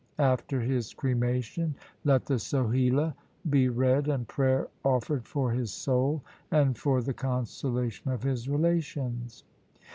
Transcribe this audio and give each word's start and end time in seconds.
After 0.17 0.59
his 0.59 0.95
cremation 0.95 1.75
let 2.05 2.25
the 2.25 2.39
Sohila 2.39 3.13
be 3.47 3.69
read 3.69 4.07
and 4.07 4.27
prayer 4.27 4.67
offered 4.83 5.27
for 5.27 5.51
his 5.51 5.71
soul 5.71 6.23
and 6.49 6.75
for 6.75 7.03
the 7.03 7.13
consolation 7.13 8.09
of 8.11 8.23
his 8.23 8.49
relations. 8.49 9.43